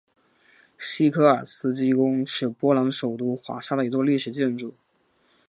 [0.79, 4.73] 西科尔斯基宫是波兰首都华沙的一座历史建筑。